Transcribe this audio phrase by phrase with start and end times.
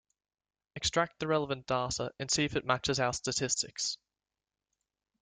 [0.75, 3.99] Extract the relevant data and see if it matches our statistics.